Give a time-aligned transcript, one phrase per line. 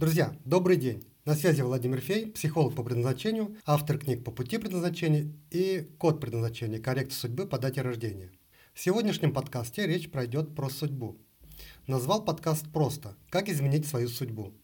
[0.00, 1.04] Друзья, добрый день!
[1.26, 6.80] На связи Владимир Фей, психолог по предназначению, автор книг по пути предназначения и код предназначения
[6.80, 8.32] «Коррекция судьбы по дате рождения».
[8.72, 11.18] В сегодняшнем подкасте речь пройдет про судьбу.
[11.86, 14.54] Назвал подкаст просто «Как изменить свою судьбу».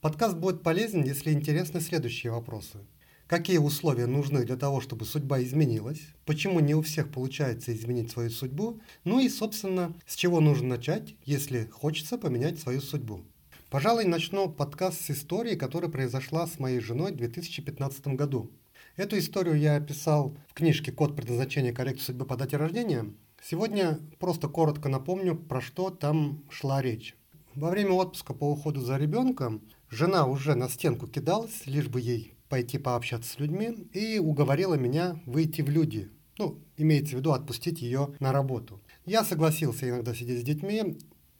[0.00, 2.78] Подкаст будет полезен, если интересны следующие вопросы.
[3.26, 6.00] Какие условия нужны для того, чтобы судьба изменилась?
[6.24, 8.80] Почему не у всех получается изменить свою судьбу?
[9.04, 13.26] Ну и, собственно, с чего нужно начать, если хочется поменять свою судьбу?
[13.74, 18.52] Пожалуй, начну подкаст с истории, которая произошла с моей женой в 2015 году.
[18.94, 23.12] Эту историю я описал в книжке «Код предназначения коррекции судьбы по дате рождения».
[23.42, 27.16] Сегодня просто коротко напомню, про что там шла речь.
[27.56, 29.60] Во время отпуска по уходу за ребенком
[29.90, 35.20] жена уже на стенку кидалась, лишь бы ей пойти пообщаться с людьми, и уговорила меня
[35.26, 36.12] выйти в люди.
[36.38, 38.80] Ну, имеется в виду отпустить ее на работу.
[39.04, 40.96] Я согласился иногда сидеть с детьми.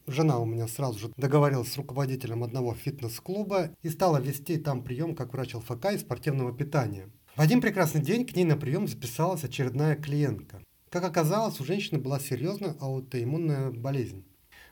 [0.06, 5.14] Жена у меня сразу же договорилась с руководителем одного фитнес-клуба и стала вести там прием
[5.14, 7.08] как врач ЛФК и спортивного питания.
[7.36, 10.60] В один прекрасный день к ней на прием записалась очередная клиентка.
[10.90, 14.24] Как оказалось, у женщины была серьезная аутоиммунная болезнь.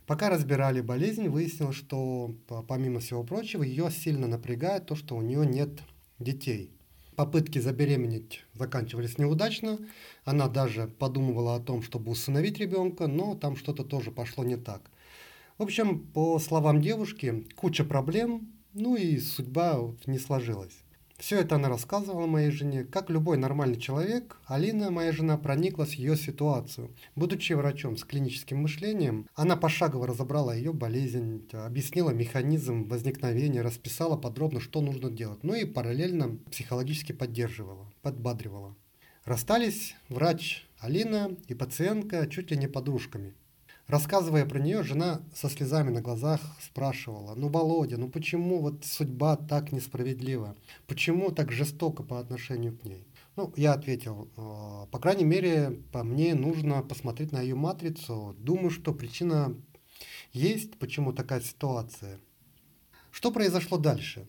[0.06, 2.34] Пока разбирали болезнь, выяснилось, что
[2.68, 5.80] помимо всего прочего, ее сильно напрягает то, что у нее нет
[6.18, 6.70] детей.
[7.16, 9.78] Попытки забеременеть заканчивались неудачно.
[10.24, 14.90] Она даже подумывала о том, чтобы усыновить ребенка, но там что-то тоже пошло не так.
[15.58, 20.82] В общем, по словам девушки, куча проблем, ну и судьба не сложилась.
[21.18, 22.82] Все это она рассказывала моей жене.
[22.82, 26.96] Как любой нормальный человек, Алина, моя жена, прониклась в ее ситуацию.
[27.14, 34.58] Будучи врачом с клиническим мышлением, она пошагово разобрала ее болезнь, объяснила механизм возникновения, расписала подробно,
[34.58, 35.44] что нужно делать.
[35.44, 38.74] Ну и параллельно психологически поддерживала, подбадривала.
[39.24, 43.34] Расстались врач Алина и пациентка чуть ли не подружками–
[43.92, 49.36] Рассказывая про нее, жена со слезами на глазах спрашивала, ну, Володя, ну почему вот судьба
[49.36, 50.56] так несправедлива?
[50.86, 53.06] Почему так жестоко по отношению к ней?
[53.36, 58.34] Ну, я ответил, «А, по крайней мере, по мне нужно посмотреть на ее матрицу.
[58.38, 59.54] Думаю, что причина
[60.32, 62.18] есть, почему такая ситуация.
[63.10, 64.26] Что произошло дальше?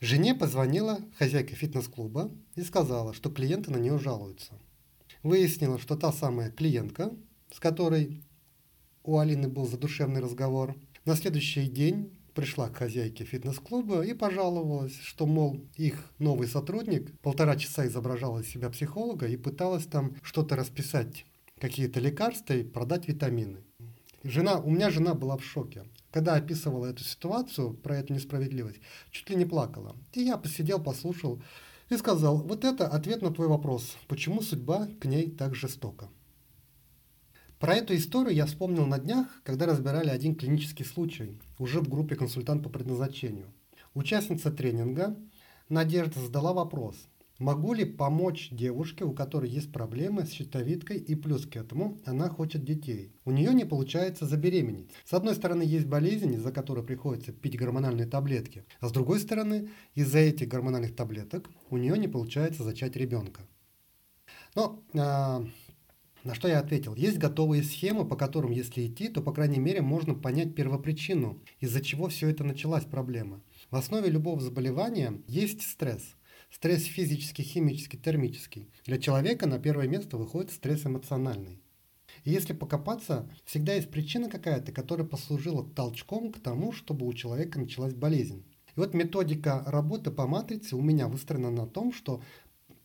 [0.00, 4.52] Жене позвонила хозяйка фитнес-клуба и сказала, что клиенты на нее жалуются.
[5.24, 7.10] Выяснила, что та самая клиентка,
[7.50, 8.22] с которой
[9.04, 10.76] у Алины был задушевный разговор.
[11.04, 17.56] На следующий день пришла к хозяйке фитнес-клуба и пожаловалась, что, мол, их новый сотрудник полтора
[17.56, 21.26] часа изображала из себя психолога и пыталась там что-то расписать,
[21.58, 23.64] какие-то лекарства и продать витамины.
[24.24, 25.84] Жена, у меня жена была в шоке.
[26.12, 28.80] Когда описывала эту ситуацию, про эту несправедливость,
[29.10, 29.96] чуть ли не плакала.
[30.12, 31.42] И я посидел, послушал
[31.88, 36.08] и сказал, вот это ответ на твой вопрос, почему судьба к ней так жестока.
[37.62, 42.16] Про эту историю я вспомнил на днях, когда разбирали один клинический случай, уже в группе
[42.16, 43.46] «Консультант по предназначению».
[43.94, 45.16] Участница тренинга
[45.68, 46.96] Надежда задала вопрос,
[47.38, 52.28] могу ли помочь девушке, у которой есть проблемы с щитовидкой и плюс к этому она
[52.28, 53.12] хочет детей.
[53.24, 54.90] У нее не получается забеременеть.
[55.04, 59.68] С одной стороны есть болезнь, из-за которой приходится пить гормональные таблетки, а с другой стороны
[59.94, 63.42] из-за этих гормональных таблеток у нее не получается зачать ребенка.
[64.56, 65.46] Но а,
[66.24, 69.82] на что я ответил, есть готовые схемы, по которым, если идти, то, по крайней мере,
[69.82, 73.42] можно понять первопричину, из-за чего все это началась проблема.
[73.70, 76.14] В основе любого заболевания есть стресс.
[76.50, 78.68] Стресс физический, химический, термический.
[78.84, 81.60] Для человека на первое место выходит стресс эмоциональный.
[82.24, 87.58] И если покопаться, всегда есть причина какая-то, которая послужила толчком к тому, чтобы у человека
[87.58, 88.44] началась болезнь.
[88.76, 92.22] И вот методика работы по матрице у меня выстроена на том, что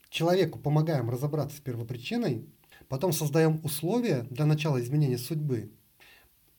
[0.10, 2.46] человеку помогаем разобраться с первопричиной,
[2.90, 5.72] Потом создаем условия для начала изменения судьбы.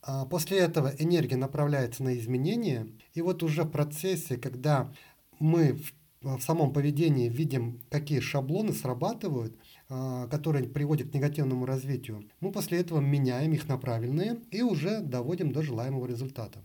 [0.03, 2.89] А после этого энергия направляется на изменения.
[3.15, 4.93] И вот уже в процессе, когда
[5.39, 9.57] мы в, в самом поведении видим, какие шаблоны срабатывают,
[9.89, 15.01] а, которые приводят к негативному развитию, мы после этого меняем их на правильные и уже
[15.01, 16.61] доводим до желаемого результата.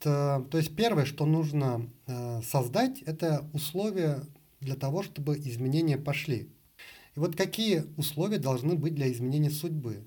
[0.00, 4.20] То, есть первое, что нужно э, создать, это условия
[4.60, 6.50] для того, чтобы изменения пошли.
[7.16, 10.02] И вот какие условия должны быть для изменения судьбы?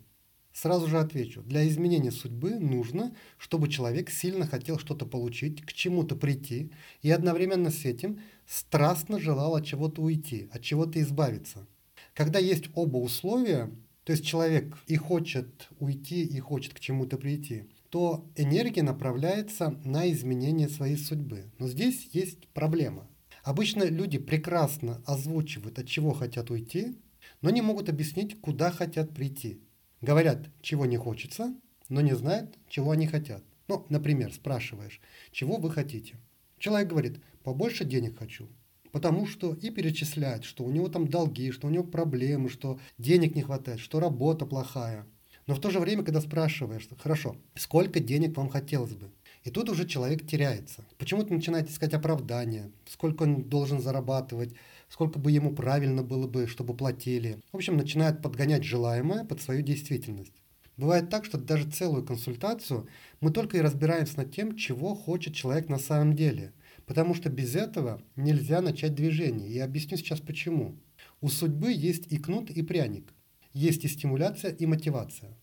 [0.51, 1.41] Сразу же отвечу.
[1.43, 6.71] Для изменения судьбы нужно, чтобы человек сильно хотел что-то получить, к чему-то прийти,
[7.03, 11.67] и одновременно с этим страстно желал от чего-то уйти, от чего-то избавиться.
[12.13, 13.69] Когда есть оба условия,
[14.03, 20.11] то есть человек и хочет уйти, и хочет к чему-то прийти, то энергия направляется на
[20.11, 21.45] изменение своей судьбы.
[21.59, 23.07] Но здесь есть проблема–
[23.47, 26.97] Обычно люди прекрасно озвучивают, от чего хотят уйти,
[27.41, 29.61] но не могут объяснить, куда хотят прийти.
[30.01, 31.55] Говорят, чего не хочется,
[31.87, 33.45] но не знают, чего они хотят.
[33.69, 34.99] Ну, например, спрашиваешь,
[35.31, 36.17] чего вы хотите?
[36.59, 38.49] Человек говорит, побольше денег хочу,
[38.91, 43.33] потому что и перечисляет, что у него там долги, что у него проблемы, что денег
[43.33, 45.07] не хватает, что работа плохая.
[45.45, 49.09] Но в то же время, когда спрашиваешь, хорошо, сколько денег вам хотелось бы?
[49.47, 50.83] И тут уже человек теряется.
[50.97, 54.53] Почему-то начинает искать оправдания, сколько он должен зарабатывать,
[54.89, 57.39] сколько бы ему правильно было бы, чтобы платили.
[57.53, 60.33] В общем, начинает подгонять желаемое под свою действительность.
[60.75, 62.89] Бывает так, что даже целую консультацию
[63.21, 66.51] мы только и разбираемся над тем, чего хочет человек на самом деле.
[66.85, 69.47] Потому что без этого нельзя начать движение.
[69.47, 70.77] И объясню сейчас почему.
[71.21, 73.13] У судьбы есть и кнут, и пряник.
[73.53, 75.37] Есть и стимуляция, и мотивация.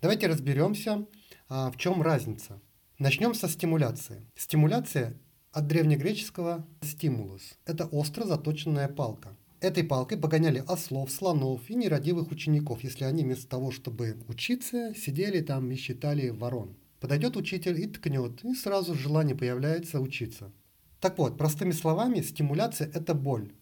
[0.00, 1.06] Давайте разберемся,
[1.50, 2.58] а, в чем разница.
[3.00, 4.26] Начнем со стимуляции.
[4.36, 5.18] Стимуляция
[5.52, 9.38] от древнегреческого «стимулус»– это остро заточенная палка.
[9.62, 15.40] Этой палкой погоняли ослов, слонов и нерадивых учеников, если они вместо того, чтобы учиться, сидели
[15.40, 16.76] там и считали ворон.
[17.00, 20.52] Подойдет учитель и ткнет, и сразу желание появляется учиться.
[21.00, 23.54] Так вот, простыми словами, стимуляция– это боль.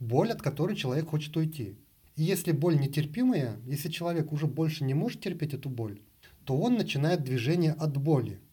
[0.00, 1.76] Боль, от которой человек хочет уйти.
[2.16, 6.00] И если боль нетерпимая, если человек уже больше не может терпеть эту боль,
[6.44, 8.40] то он начинает движение от боли–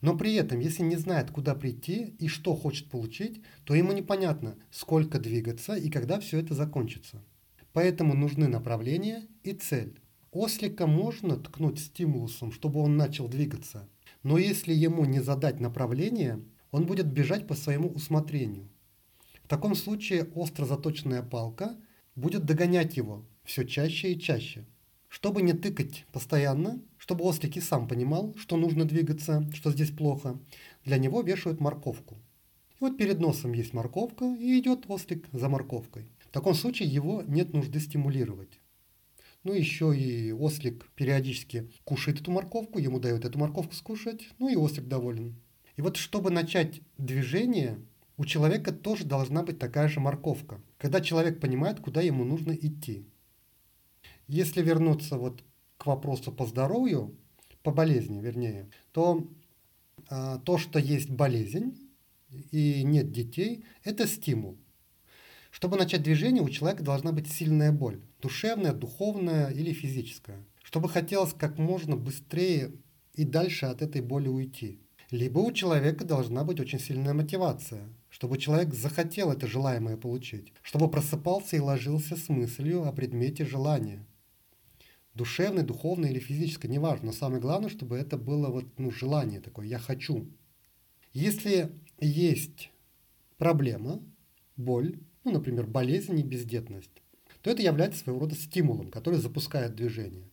[0.00, 4.56] но при этом, если не знает, куда прийти и что хочет получить, то ему непонятно,
[4.70, 7.22] сколько двигаться и когда все это закончится.
[7.72, 9.98] Поэтому нужны направление и цель.
[10.30, 13.88] Ослика можно ткнуть стимулусом, чтобы он начал двигаться,
[14.22, 18.68] но если ему не задать направление, он будет бежать по своему усмотрению.
[19.44, 21.76] В таком случае остро заточенная палка
[22.14, 24.66] будет догонять его все чаще и чаще.
[25.08, 30.38] Чтобы не тыкать постоянно, чтобы ослик и сам понимал, что нужно двигаться, что здесь плохо,
[30.84, 32.16] для него вешают морковку.
[32.72, 36.10] И вот перед носом есть морковка, и идет ослик за морковкой.
[36.20, 38.60] В таком случае его нет нужды стимулировать.
[39.44, 44.56] Ну, еще и ослик периодически кушает эту морковку, ему дают эту морковку скушать, ну и
[44.56, 45.40] ослик доволен.
[45.76, 47.80] И вот чтобы начать движение,
[48.16, 53.06] у человека тоже должна быть такая же морковка, когда человек понимает, куда ему нужно идти.
[54.28, 55.42] Если вернуться вот
[55.78, 57.16] к вопросу по здоровью,
[57.62, 59.26] по болезни вернее, то
[60.08, 61.76] а, то, что есть болезнь
[62.50, 64.58] и нет детей, это стимул.
[65.50, 70.44] Чтобы начать движение, у человека должна быть сильная боль, душевная, духовная или физическая.
[70.62, 72.72] Чтобы хотелось как можно быстрее
[73.14, 74.78] и дальше от этой боли уйти.
[75.10, 80.90] Либо у человека должна быть очень сильная мотивация, чтобы человек захотел это желаемое получить, чтобы
[80.90, 84.04] просыпался и ложился с мыслью о предмете желания
[85.18, 87.06] душевное, духовное или физическое, неважно.
[87.06, 90.26] Но самое главное, чтобы это было вот, ну, желание такое, я хочу.
[91.12, 91.70] Если
[92.00, 92.70] есть
[93.36, 94.00] проблема,
[94.56, 97.02] боль, ну, например, болезнь и бездетность,
[97.42, 100.30] то это является своего рода стимулом, который запускает движение.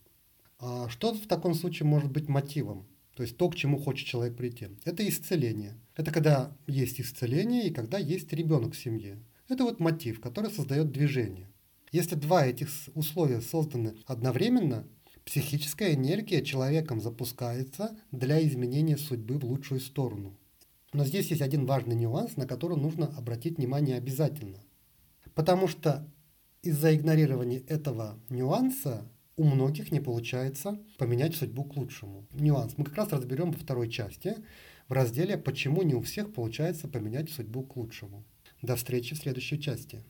[0.60, 2.88] А что в таком случае может быть мотивом?
[3.16, 4.68] То есть то, к чему хочет человек прийти.
[4.84, 5.76] Это исцеление.
[5.96, 9.18] Это когда есть исцеление и когда есть ребенок в семье.
[9.48, 11.50] Это вот мотив, который создает движение.
[11.96, 14.86] Если два этих условия созданы одновременно,
[15.24, 20.38] психическая энергия человеком запускается для изменения судьбы в лучшую сторону.
[20.92, 24.60] Но здесь есть один важный нюанс, на который нужно обратить внимание обязательно.
[25.36, 26.06] Потому что
[26.64, 32.28] из-за игнорирования этого нюанса у многих не получается поменять судьбу к лучшему.
[32.34, 34.36] Нюанс мы как раз разберем во второй части
[34.90, 38.26] в разделе «Почему не у всех получается поменять судьбу к лучшему».
[38.62, 40.04] До встречи в следующей части.